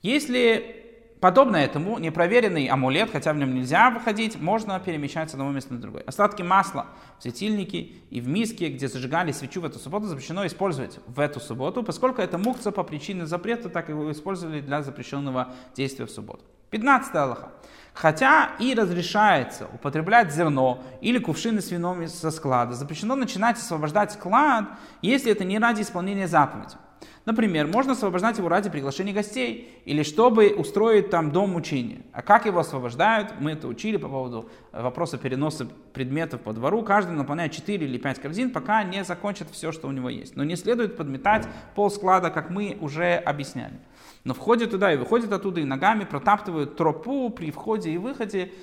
Если 0.02 0.87
Подобно 1.20 1.58
этому 1.58 1.98
непроверенный 1.98 2.68
амулет, 2.68 3.10
хотя 3.12 3.34
в 3.34 3.38
нем 3.38 3.56
нельзя 3.56 3.90
выходить, 3.90 4.40
можно 4.40 4.80
перемещать 4.80 5.32
с 5.32 5.34
одного 5.34 5.52
места 5.52 5.74
на 5.74 5.82
другое. 5.82 6.04
Остатки 6.04 6.44
масла 6.44 6.86
в 7.18 7.24
светильнике 7.24 7.80
и 8.12 8.22
в 8.22 8.28
миске, 8.28 8.70
где 8.70 8.88
зажигали 8.88 9.32
свечу 9.32 9.62
в 9.62 9.66
эту 9.66 9.80
субботу, 9.80 10.06
запрещено 10.06 10.46
использовать 10.46 11.00
в 11.08 11.20
эту 11.20 11.40
субботу, 11.40 11.82
поскольку 11.82 12.22
это 12.22 12.38
мукца 12.38 12.72
по 12.72 12.84
причине 12.84 13.26
запрета, 13.26 13.70
так 13.70 13.90
его 13.90 14.12
использовали 14.12 14.62
для 14.62 14.84
запрещенного 14.84 15.54
действия 15.76 16.06
в 16.06 16.12
субботу. 16.12 16.44
15 16.70 17.16
Аллаха. 17.16 17.52
Хотя 17.94 18.52
и 18.60 18.76
разрешается 18.76 19.68
употреблять 19.74 20.32
зерно 20.32 20.84
или 21.02 21.18
кувшины 21.18 21.62
с 21.62 21.72
вином 21.72 22.08
со 22.08 22.30
склада, 22.30 22.74
запрещено 22.74 23.16
начинать 23.16 23.58
освобождать 23.58 24.12
склад, 24.12 24.66
если 25.02 25.32
это 25.32 25.44
не 25.44 25.58
ради 25.58 25.82
исполнения 25.82 26.28
заповеди. 26.28 26.76
Например, 27.26 27.68
можно 27.68 27.92
освобождать 27.92 28.38
его 28.38 28.48
ради 28.48 28.70
приглашения 28.70 29.14
гостей 29.14 29.82
или 29.84 30.04
чтобы 30.04 30.48
устроить 30.48 31.10
там 31.10 31.32
дом 31.32 31.56
учения. 31.56 32.04
А 32.14 32.22
как 32.22 32.46
его 32.46 32.60
освобождают? 32.60 33.34
Мы 33.42 33.52
это 33.52 33.68
учили 33.68 33.98
по 33.98 34.08
поводу 34.08 34.50
э, 34.72 34.82
вопроса 34.82 35.18
переноса 35.18 35.68
предметов 35.94 36.40
по 36.40 36.54
двору. 36.54 36.84
Каждый 36.84 37.12
наполняет 37.12 37.52
4 37.52 37.86
или 37.86 37.98
5 37.98 38.20
корзин, 38.22 38.52
пока 38.52 38.82
не 38.84 39.04
закончит 39.04 39.50
все, 39.52 39.74
что 39.74 39.90
у 39.90 39.92
него 39.92 40.10
есть. 40.10 40.38
Но 40.38 40.46
не 40.46 40.56
следует 40.56 40.96
подметать 40.96 41.48
пол 41.76 41.92
склада, 41.92 42.30
как 42.30 42.50
мы 42.50 42.78
уже 42.80 43.16
объясняли. 43.16 43.80
Но 44.24 44.34
входит 44.34 44.72
туда 44.72 44.94
и 44.94 44.98
выходит 44.98 45.32
оттуда, 45.32 45.60
и 45.60 45.66
ногами 45.66 46.06
протаптывают 46.06 46.78
тропу 46.78 47.30
при 47.30 47.52
входе 47.52 47.92
и 47.92 47.98
выходе. 47.98 48.54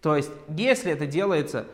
То 0.00 0.16
есть, 0.16 0.32
если 0.48 0.90
это 0.90 1.06
делается 1.06 1.66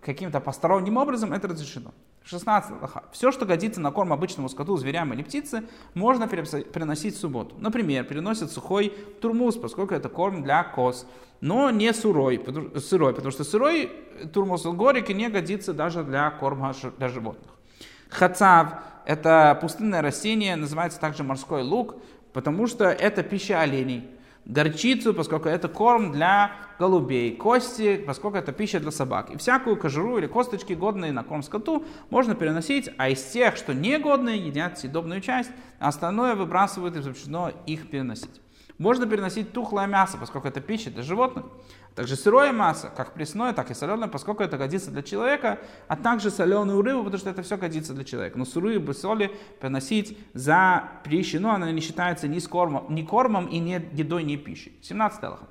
каким-то 0.00 0.40
посторонним 0.40 0.96
образом, 0.96 1.32
это 1.32 1.46
разрешено. 1.46 1.94
16 2.26 2.72
Аллаха. 2.72 3.04
Все, 3.12 3.30
что 3.30 3.46
годится 3.46 3.80
на 3.80 3.92
корм 3.92 4.12
обычному 4.12 4.48
скоту, 4.48 4.76
зверям 4.76 5.12
или 5.12 5.22
птице, 5.22 5.62
можно 5.94 6.26
переносить 6.26 7.14
в 7.14 7.20
субботу. 7.20 7.54
Например, 7.58 8.04
переносят 8.04 8.50
сухой 8.50 8.92
турмуз, 9.20 9.56
поскольку 9.56 9.94
это 9.94 10.08
корм 10.08 10.42
для 10.42 10.64
коз, 10.64 11.06
но 11.40 11.70
не 11.70 11.92
сырой, 11.92 12.44
сырой 12.80 13.14
потому 13.14 13.30
что 13.30 13.44
сырой 13.44 13.92
турмуз 14.32 14.64
горик 14.64 15.08
и 15.10 15.14
не 15.14 15.28
годится 15.28 15.72
даже 15.72 16.02
для 16.02 16.30
корма 16.30 16.74
для 16.98 17.08
животных. 17.08 17.52
Хацав– 18.10 18.74
это 19.06 19.56
пустынное 19.60 20.02
растение, 20.02 20.56
называется 20.56 20.98
также 20.98 21.22
морской 21.22 21.62
лук, 21.62 21.94
потому 22.32 22.66
что 22.66 22.86
это 22.86 23.22
пища 23.22 23.60
оленей 23.60 24.04
горчицу, 24.46 25.12
поскольку 25.12 25.48
это 25.48 25.68
корм 25.68 26.12
для 26.12 26.52
голубей, 26.78 27.36
кости, 27.36 27.96
поскольку 27.96 28.38
это 28.38 28.52
пища 28.52 28.80
для 28.80 28.90
собак. 28.90 29.30
И 29.30 29.36
всякую 29.36 29.76
кожуру 29.76 30.18
или 30.18 30.26
косточки, 30.26 30.72
годные 30.72 31.12
на 31.12 31.24
корм 31.24 31.42
скоту, 31.42 31.84
можно 32.10 32.34
переносить, 32.34 32.88
а 32.96 33.08
из 33.08 33.22
тех, 33.22 33.56
что 33.56 33.74
негодные, 33.74 34.38
едят 34.38 34.78
съедобную 34.78 35.20
часть, 35.20 35.50
а 35.78 35.88
остальное 35.88 36.34
выбрасывают 36.34 36.96
и 36.96 37.00
запрещено 37.00 37.50
их 37.66 37.90
переносить. 37.90 38.40
Можно 38.78 39.06
переносить 39.06 39.52
тухлое 39.52 39.86
мясо, 39.86 40.18
поскольку 40.18 40.48
это 40.48 40.60
пища 40.60 40.90
для 40.90 41.02
животных. 41.02 41.46
Также 41.96 42.14
сырое 42.14 42.52
мясо, 42.52 42.92
как 42.94 43.14
пресное, 43.14 43.54
так 43.54 43.70
и 43.70 43.74
соленое, 43.74 44.10
поскольку 44.10 44.42
это 44.42 44.58
годится 44.58 44.90
для 44.90 45.02
человека, 45.02 45.58
а 45.88 45.96
также 45.96 46.30
соленую 46.30 46.82
рыбу, 46.82 47.04
потому 47.04 47.18
что 47.18 47.30
это 47.30 47.42
все 47.42 47.56
годится 47.56 47.94
для 47.94 48.04
человека. 48.04 48.36
Но 48.36 48.44
сырую 48.44 48.82
бы 48.82 48.92
соли 48.92 49.34
приносить 49.60 50.18
за 50.34 50.90
пищу, 51.04 51.40
но 51.40 51.54
она 51.54 51.72
не 51.72 51.80
считается 51.80 52.28
ни, 52.28 52.38
кормом, 52.38 52.94
ни 52.94 53.00
кормом 53.00 53.46
и 53.46 53.58
ни 53.58 53.70
едой, 53.96 54.24
ни 54.24 54.36
пищей. 54.36 54.78
17 54.82 55.24
Аллаха. 55.24 55.46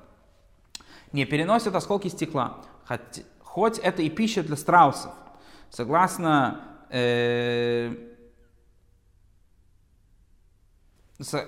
Не 1.10 1.24
переносят 1.24 1.74
осколки 1.74 2.06
стекла, 2.06 2.60
хоть, 2.86 3.24
хоть 3.42 3.78
это 3.78 4.02
и 4.02 4.08
пища 4.08 4.44
для 4.44 4.54
страусов. 4.54 5.12
Согласно 5.70 6.60
э, 6.90 7.92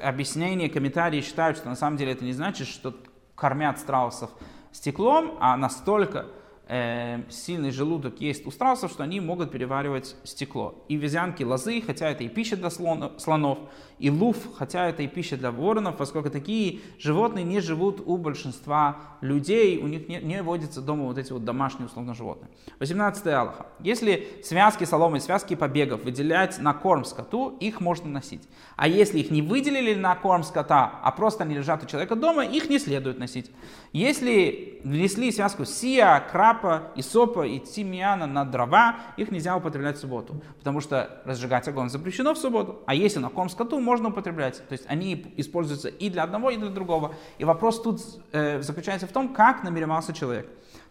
объяснение, 0.02 0.68
комментарии 0.68 1.20
считают, 1.20 1.56
что 1.56 1.68
на 1.68 1.76
самом 1.76 1.96
деле 1.98 2.10
это 2.10 2.24
не 2.24 2.32
значит, 2.32 2.66
что 2.66 2.96
кормят 3.36 3.78
страусов 3.78 4.32
стеклом, 4.72 5.37
а 5.40 5.56
настолько 5.56 6.26
э, 6.68 7.22
сильный 7.30 7.70
желудок 7.70 8.20
есть 8.20 8.46
у 8.46 8.50
страусов, 8.50 8.92
что 8.92 9.02
они 9.02 9.20
могут 9.20 9.50
переваривать 9.50 10.14
стекло. 10.25 10.75
И 10.88 10.96
вязянки 10.96 11.42
лозы, 11.42 11.82
хотя 11.84 12.10
это 12.10 12.25
и 12.25 12.28
пища 12.28 12.56
для 12.56 12.70
слонов, 12.70 13.58
и 13.98 14.10
луф, 14.10 14.37
хотя 14.56 14.88
это 14.88 15.02
и 15.02 15.08
пища 15.08 15.37
для 15.37 15.50
воронов, 15.50 15.96
поскольку 15.96 16.30
такие 16.30 16.80
животные 16.98 17.44
не 17.44 17.60
живут 17.60 18.02
у 18.04 18.16
большинства 18.16 18.98
людей, 19.20 19.78
у 19.78 19.88
них 19.88 20.08
не, 20.08 20.18
не 20.18 20.42
водятся 20.42 20.80
дома 20.80 21.04
вот 21.04 21.18
эти 21.18 21.32
вот 21.32 21.44
домашние 21.44 21.87
условно 21.87 22.14
животные. 22.14 22.50
18 22.78 23.26
Аллаха. 23.26 23.66
Если 23.80 24.28
связки 24.44 24.84
соломы, 24.84 25.20
связки 25.20 25.56
побегов 25.56 26.04
выделять 26.04 26.58
на 26.60 26.75
корм 26.75 27.04
скоту, 27.04 27.56
их 27.60 27.80
можно 27.80 28.08
носить. 28.08 28.42
А 28.76 28.87
если 28.87 29.18
их 29.18 29.30
не 29.30 29.42
выделили 29.42 29.94
на 29.94 30.14
корм 30.14 30.44
скота, 30.44 31.00
а 31.02 31.10
просто 31.10 31.44
они 31.44 31.54
лежат 31.54 31.82
у 31.82 31.87
человека 31.87 32.14
дома, 32.14 32.44
их 32.44 32.68
не 32.68 32.78
следует 32.78 33.18
носить. 33.18 33.50
Если 33.92 34.80
внесли 34.84 35.32
связку 35.32 35.64
сия, 35.64 36.20
крапа, 36.30 36.57
исопа 36.96 37.46
и 37.46 37.58
тимьяна 37.58 38.26
на 38.26 38.44
дрова, 38.44 38.96
их 39.16 39.30
нельзя 39.30 39.56
употреблять 39.56 39.96
в 39.96 40.00
субботу, 40.00 40.42
потому 40.58 40.80
что 40.80 41.20
разжигать 41.24 41.68
огонь 41.68 41.90
запрещено 41.90 42.34
в 42.34 42.38
субботу. 42.38 42.82
А 42.86 42.94
если 42.94 43.18
на 43.18 43.28
корм 43.28 43.48
скоту, 43.48 43.80
можно 43.80 44.08
употреблять. 44.08 44.66
То 44.68 44.72
есть 44.72 44.84
они 44.88 45.34
используются 45.36 45.88
и 45.88 46.10
для 46.10 46.22
одного, 46.22 46.50
и 46.50 46.56
для 46.56 46.70
другого. 46.70 47.14
И 47.38 47.44
вопрос 47.44 47.82
тут 47.82 48.00
э, 48.32 48.62
заключается 48.62 49.06
в 49.06 49.12
том, 49.12 49.34
как 49.34 49.64
намеревался 49.64 50.12
человек. 50.12 50.48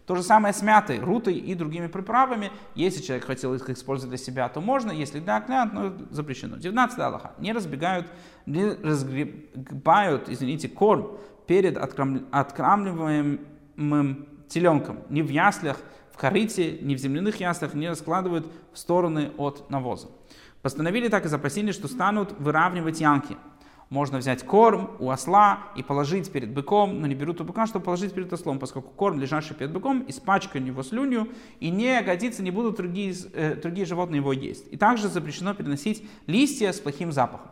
То 0.08 0.14
же 0.14 0.22
самое 0.22 0.54
с 0.54 0.62
мятой, 0.62 1.00
рутой 1.00 1.34
и 1.34 1.54
другими 1.54 1.86
приправами. 1.86 2.50
Если 2.74 3.02
человек 3.02 3.26
хотел 3.26 3.52
их 3.52 3.68
использовать 3.68 4.08
для 4.08 4.16
себя, 4.16 4.48
то 4.48 4.62
можно. 4.62 4.90
Если 4.90 5.20
да, 5.20 5.42
клянт, 5.42 5.74
но 5.74 5.92
запрещено. 6.10 6.56
19 6.56 6.98
Аллаха. 6.98 7.32
Не 7.38 7.52
разбегают, 7.52 8.06
не 8.46 8.70
разгребают, 8.70 10.30
извините, 10.30 10.70
корм 10.70 11.18
перед 11.46 11.76
открамливаемым 11.76 14.28
теленком. 14.48 15.00
Ни 15.08 15.22
в 15.22 15.28
яслях, 15.28 15.78
в 16.12 16.16
корыте, 16.16 16.78
ни 16.80 16.94
в 16.94 16.98
земляных 16.98 17.36
яслях 17.40 17.74
не 17.74 17.88
раскладывают 17.88 18.46
в 18.72 18.78
стороны 18.78 19.30
от 19.36 19.70
навоза. 19.70 20.08
Постановили 20.62 21.08
так 21.08 21.24
из 21.26 21.32
опасения, 21.32 21.72
что 21.72 21.86
станут 21.86 22.34
выравнивать 22.38 23.00
янки. 23.00 23.36
Можно 23.90 24.18
взять 24.18 24.44
корм 24.44 24.90
у 24.98 25.10
осла 25.10 25.60
и 25.74 25.82
положить 25.82 26.30
перед 26.30 26.52
быком, 26.52 27.00
но 27.00 27.06
не 27.06 27.14
берут 27.14 27.40
у 27.40 27.44
быка, 27.44 27.66
чтобы 27.66 27.86
положить 27.86 28.12
перед 28.12 28.30
ослом, 28.30 28.58
поскольку 28.58 28.90
корм, 28.90 29.18
лежащий 29.18 29.54
перед 29.54 29.72
быком, 29.72 30.04
испачкан 30.06 30.64
его 30.64 30.82
слюнью, 30.82 31.28
и 31.58 31.70
не 31.70 32.02
годится, 32.02 32.42
не 32.42 32.50
будут 32.50 32.76
другие, 32.76 33.14
э, 33.32 33.54
другие 33.54 33.86
животные 33.86 34.18
его 34.18 34.34
есть. 34.34 34.70
И 34.70 34.76
также 34.76 35.08
запрещено 35.08 35.54
переносить 35.54 36.06
листья 36.26 36.72
с 36.72 36.80
плохим 36.80 37.12
запахом 37.12 37.50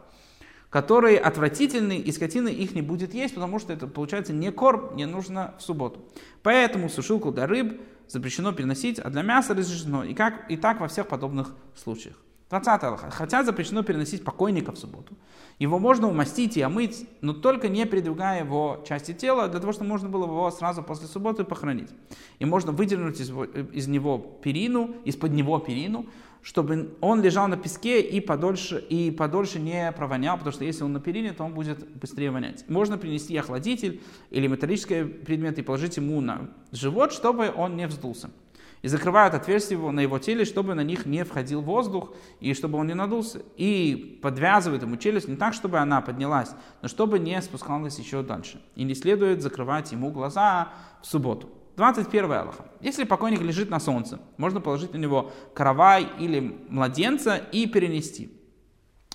которые 0.76 1.18
отвратительны, 1.18 1.96
и 1.96 2.12
скотина 2.12 2.48
их 2.48 2.74
не 2.74 2.82
будет 2.82 3.14
есть, 3.14 3.34
потому 3.34 3.58
что 3.58 3.72
это 3.72 3.86
получается 3.86 4.34
не 4.34 4.52
корм, 4.52 4.94
не 4.94 5.06
нужно 5.06 5.54
в 5.58 5.62
субботу. 5.62 6.04
Поэтому 6.42 6.90
сушилку 6.90 7.32
для 7.32 7.46
рыб 7.46 7.80
запрещено 8.08 8.52
переносить, 8.52 8.98
а 8.98 9.08
для 9.08 9.22
мяса 9.22 9.54
разрешено, 9.54 10.04
и, 10.04 10.12
как, 10.12 10.50
и 10.50 10.56
так 10.58 10.80
во 10.80 10.88
всех 10.88 11.08
подобных 11.08 11.54
случаях. 11.74 12.16
20 12.50 12.82
Аллаха. 12.84 13.10
Хотя 13.10 13.42
запрещено 13.42 13.82
переносить 13.82 14.24
покойника 14.24 14.72
в 14.72 14.78
субботу. 14.78 15.14
Его 15.58 15.78
можно 15.78 16.08
умастить 16.08 16.56
и 16.56 16.62
омыть, 16.62 17.08
но 17.20 17.32
только 17.32 17.68
не 17.68 17.84
передвигая 17.86 18.44
его 18.44 18.84
части 18.86 19.12
тела, 19.14 19.48
для 19.48 19.58
того, 19.58 19.72
чтобы 19.72 19.88
можно 19.88 20.08
было 20.08 20.24
его 20.24 20.50
сразу 20.50 20.82
после 20.82 21.08
субботы 21.08 21.44
похоронить. 21.44 21.90
И 22.38 22.44
можно 22.44 22.72
выдернуть 22.72 23.20
из, 23.20 23.30
из 23.72 23.88
него 23.88 24.18
перину, 24.18 24.94
из-под 25.04 25.32
него 25.32 25.58
перину, 25.58 26.06
чтобы 26.42 26.94
он 27.00 27.22
лежал 27.22 27.48
на 27.48 27.56
песке 27.56 28.00
и 28.00 28.20
подольше, 28.20 28.78
и 28.78 29.10
подольше 29.10 29.58
не 29.58 29.90
провонял, 29.90 30.36
потому 30.36 30.52
что 30.52 30.64
если 30.64 30.84
он 30.84 30.92
на 30.92 31.00
перине, 31.00 31.32
то 31.32 31.42
он 31.42 31.54
будет 31.54 31.84
быстрее 31.96 32.30
вонять. 32.30 32.68
Можно 32.68 32.98
принести 32.98 33.36
охладитель 33.36 34.00
или 34.30 34.46
металлический 34.46 35.02
предмет 35.04 35.58
и 35.58 35.62
положить 35.62 35.96
ему 35.96 36.20
на 36.20 36.50
живот, 36.70 37.12
чтобы 37.12 37.52
он 37.56 37.76
не 37.76 37.88
вздулся 37.88 38.30
и 38.86 38.88
закрывают 38.88 39.34
отверстия 39.34 39.76
на 39.78 39.98
его 39.98 40.20
теле, 40.20 40.44
чтобы 40.44 40.74
на 40.74 40.82
них 40.84 41.06
не 41.06 41.24
входил 41.24 41.60
воздух 41.60 42.14
и 42.38 42.54
чтобы 42.54 42.78
он 42.78 42.86
не 42.86 42.94
надулся. 42.94 43.42
И 43.56 44.20
подвязывают 44.22 44.84
ему 44.84 44.96
челюсть 44.96 45.26
не 45.26 45.34
так, 45.34 45.54
чтобы 45.54 45.78
она 45.78 46.00
поднялась, 46.00 46.50
но 46.82 46.86
чтобы 46.86 47.18
не 47.18 47.42
спускалась 47.42 47.98
еще 47.98 48.22
дальше. 48.22 48.62
И 48.76 48.84
не 48.84 48.94
следует 48.94 49.42
закрывать 49.42 49.90
ему 49.90 50.12
глаза 50.12 50.68
в 51.02 51.06
субботу. 51.06 51.48
21 51.76 52.30
Аллаха. 52.30 52.66
Если 52.80 53.02
покойник 53.02 53.40
лежит 53.40 53.70
на 53.70 53.80
солнце, 53.80 54.20
можно 54.36 54.60
положить 54.60 54.92
на 54.92 54.98
него 54.98 55.32
каравай 55.52 56.06
или 56.20 56.56
младенца 56.68 57.34
и 57.34 57.66
перенести. 57.66 58.30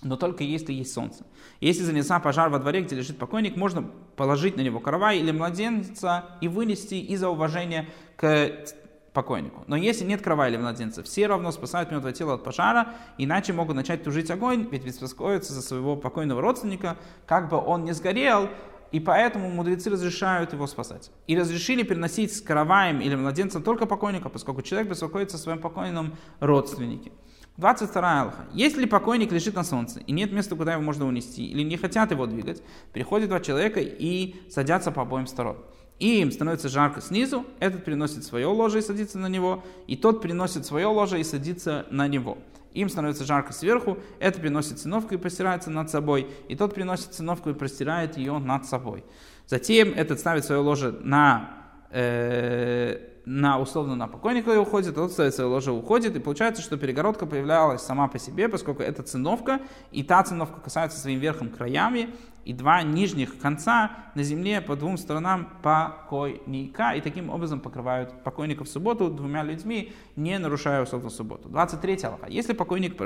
Но 0.04 0.18
только 0.18 0.44
если 0.44 0.74
есть 0.74 0.94
солнце. 0.94 1.26
Если 1.62 1.84
занесла 1.84 2.20
пожар 2.20 2.50
во 2.50 2.60
дворе, 2.60 2.82
где 2.82 2.98
лежит 2.98 3.18
покойник, 3.18 3.56
можно 3.56 3.90
положить 4.18 4.58
на 4.58 4.62
него 4.62 4.82
каравай 4.82 5.20
или 5.20 5.32
младенца 5.32 6.26
и 6.42 6.50
вынести 6.50 6.96
из-за 6.96 7.30
уважения 7.30 7.88
к 8.18 8.66
покойнику. 9.14 9.64
Но 9.68 9.76
если 9.76 10.06
нет 10.06 10.22
крова 10.22 10.48
или 10.48 10.58
младенца, 10.58 11.04
все 11.04 11.28
равно 11.28 11.52
спасают 11.52 11.92
мертвое 11.92 12.14
тело 12.14 12.36
от 12.36 12.44
пожара, 12.44 12.94
иначе 13.18 13.54
могут 13.54 13.76
начать 13.76 14.04
тужить 14.04 14.32
огонь, 14.32 14.68
ведь 14.72 14.86
беспокоиться 14.86 15.54
за 15.54 15.62
своего 15.62 15.96
покойного 15.96 16.42
родственника, 16.42 16.98
как 17.26 17.50
бы 17.50 17.58
он 17.58 17.84
не 17.84 17.94
сгорел, 17.94 18.50
и 18.92 19.00
поэтому 19.00 19.50
мудрецы 19.50 19.90
разрешают 19.90 20.54
его 20.54 20.68
спасать. 20.68 21.12
И 21.28 21.38
разрешили 21.38 21.84
переносить 21.84 22.36
с 22.36 22.42
караваем 22.42 23.00
или 23.00 23.16
младенцем 23.16 23.64
только 23.64 23.86
покойника, 23.86 24.30
поскольку 24.30 24.62
человек 24.62 24.90
беспокоится 24.90 25.38
о 25.38 25.40
своем 25.40 25.60
покойном 25.60 26.16
родственнике. 26.40 27.12
22 27.58 28.22
алха. 28.22 28.46
Если 28.54 28.86
покойник 28.86 29.32
лежит 29.32 29.56
на 29.56 29.64
солнце 29.64 30.00
и 30.00 30.12
нет 30.12 30.32
места, 30.32 30.56
куда 30.56 30.74
его 30.74 30.82
можно 30.82 31.06
унести, 31.06 31.46
или 31.46 31.64
не 31.64 31.78
хотят 31.78 32.12
его 32.12 32.26
двигать, 32.26 32.64
приходят 32.94 33.30
два 33.30 33.40
человека 33.40 33.80
и 33.82 34.36
садятся 34.50 34.92
по 34.92 35.02
обоим 35.02 35.28
сторонам. 35.28 35.62
И 36.02 36.20
им 36.20 36.32
становится 36.32 36.68
жарко 36.68 37.00
снизу, 37.00 37.46
этот 37.60 37.86
приносит 37.86 38.24
свое 38.24 38.48
ложе 38.48 38.80
и 38.80 38.82
садится 38.82 39.20
на 39.20 39.28
него, 39.28 39.64
и 39.86 39.96
тот 39.96 40.20
приносит 40.20 40.66
свое 40.66 40.88
ложе 40.88 41.20
и 41.20 41.24
садится 41.24 41.86
на 41.92 42.08
него. 42.08 42.40
Им 42.74 42.90
становится 42.90 43.24
жарко 43.24 43.54
сверху, 43.54 44.00
это 44.18 44.40
приносит 44.40 44.80
циновку 44.80 45.14
и 45.14 45.18
простирается 45.18 45.70
над 45.70 45.92
собой, 45.92 46.28
и 46.50 46.56
тот 46.56 46.74
приносит 46.74 47.14
циновку 47.14 47.52
и 47.52 47.54
простирает 47.54 48.18
ее 48.18 48.40
над 48.40 48.66
собой. 48.66 49.04
Затем 49.46 49.90
этот 49.90 50.20
ставит 50.20 50.44
свое 50.44 50.60
ложе 50.60 50.92
на, 51.04 51.52
э, 51.92 52.98
на 53.26 53.60
условно 53.60 53.96
на 53.96 54.08
покойника 54.08 54.60
уходит, 54.60 54.96
тот 54.96 55.12
ставит 55.12 55.36
свое 55.36 55.50
ложе 55.50 55.72
уходит, 55.72 56.16
и 56.16 56.20
получается, 56.20 56.62
что 56.62 56.78
перегородка 56.78 57.26
появлялась 57.26 57.82
сама 57.82 58.08
по 58.08 58.18
себе, 58.18 58.50
поскольку 58.50 58.82
это 58.82 59.04
циновка, 59.04 59.62
и 59.92 60.04
та 60.04 60.24
циновка 60.24 60.60
касается 60.60 61.00
своим 61.00 61.20
верхом 61.20 61.50
краями, 61.50 62.10
и 62.44 62.54
два 62.54 62.82
нижних 62.82 63.38
конца 63.38 63.92
на 64.16 64.24
земле 64.24 64.62
по 64.62 64.76
двум 64.76 64.98
сторонам 64.98 65.50
покойника, 65.62 66.94
и 66.94 67.02
таким 67.02 67.30
образом 67.30 67.60
покрывают 67.60 68.24
покойника 68.24 68.64
в 68.64 68.68
субботу 68.68 69.10
двумя 69.10 69.44
людьми, 69.44 69.94
не 70.16 70.40
нарушая 70.40 70.82
условно 70.82 71.10
субботу. 71.10 71.50
23 71.50 72.00
Аллаха. 72.04 72.28
Если 72.28 72.54
покойник 72.54 73.00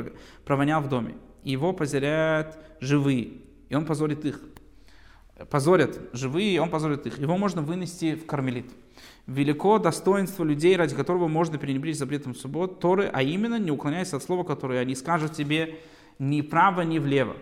провонял 0.46 0.82
в 0.82 0.88
доме, 0.88 1.16
его 1.44 1.74
позорят 1.74 2.58
живые, 2.80 3.42
и 3.68 3.76
он 3.76 3.86
позорит 3.86 4.24
их, 4.24 4.40
позорят 5.50 6.00
живые, 6.14 6.56
и 6.56 6.60
он 6.60 6.70
позорит 6.70 7.06
их, 7.06 7.20
его 7.20 7.38
можно 7.38 7.62
вынести 7.62 8.16
в 8.16 8.26
кармелит. 8.26 8.72
Велико 9.28 9.80
достоинство 9.80 10.44
людей, 10.44 10.76
ради 10.76 10.96
которого 10.96 11.28
можно 11.28 11.58
пренебречь 11.58 11.98
запретом 11.98 12.36
суббот, 12.36 12.80
Торы, 12.80 13.10
а 13.12 13.24
именно 13.24 13.58
не 13.58 13.72
уклоняясь 13.72 14.14
от 14.14 14.24
слова, 14.24 14.44
которое 14.44 14.80
они 14.80 14.96
скажут 14.96 15.34
тебе 15.34 15.80
ни 16.20 16.42
вправо, 16.42 16.82
ни 16.82 17.00
влево 17.00 17.36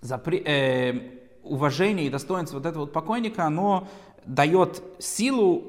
запре, 0.00 0.38
э, 0.44 1.10
уважение 1.42 2.06
и 2.06 2.10
достоинство 2.10 2.56
вот 2.56 2.66
этого 2.66 2.82
вот 2.82 2.92
покойника, 2.92 3.44
оно 3.44 3.88
дает 4.24 4.82
силу 4.98 5.64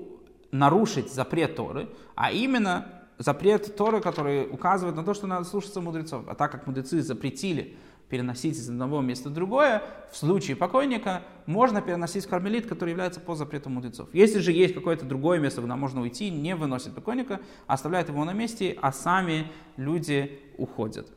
нарушить 0.52 1.14
запрет 1.14 1.56
Торы, 1.56 1.90
а 2.16 2.32
именно 2.32 2.88
запрет 3.18 3.76
Торы, 3.76 4.02
который 4.02 4.48
указывает 4.50 4.96
на 4.96 5.04
то, 5.04 5.14
что 5.14 5.28
надо 5.28 5.46
слушаться 5.46 5.82
мудрецов. 5.82 6.26
А 6.28 6.36
так 6.36 6.52
как 6.52 6.68
мудрецы 6.68 7.02
запретили 7.02 7.78
переносить 8.10 8.58
из 8.58 8.70
одного 8.70 9.02
места 9.02 9.30
в 9.30 9.34
другое, 9.34 9.82
в 10.12 10.18
случае 10.18 10.58
покойника 10.58 11.24
можно 11.46 11.82
переносить 11.82 12.26
в 12.26 12.30
кармелит, 12.30 12.68
который 12.68 12.92
является 12.92 13.20
по 13.20 13.36
запрету 13.36 13.70
мудрецов. 13.70 14.10
Если 14.14 14.40
же 14.40 14.52
есть 14.52 14.74
какое-то 14.74 15.06
другое 15.06 15.40
место, 15.40 15.62
куда 15.62 15.76
можно 15.76 16.02
уйти, 16.02 16.30
не 16.30 16.56
выносит 16.56 16.94
покойника, 16.94 17.40
оставляет 17.68 18.10
его 18.10 18.26
на 18.26 18.34
месте, 18.34 18.78
а 18.82 18.92
сами 18.92 19.52
люди 19.78 20.40
уходят. 20.58 21.08